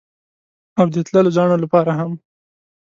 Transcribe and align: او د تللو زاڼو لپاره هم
او 0.79 0.85
د 0.93 0.95
تللو 1.07 1.29
زاڼو 1.35 1.55
لپاره 1.63 1.91
هم 1.99 2.11